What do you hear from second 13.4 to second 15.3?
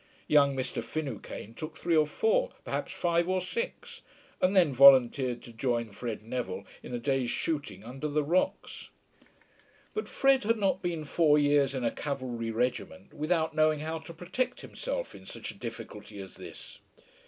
knowing how to protect himself in